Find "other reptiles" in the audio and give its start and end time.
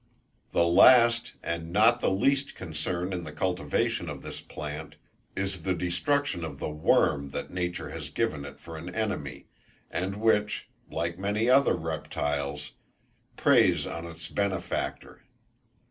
11.51-12.71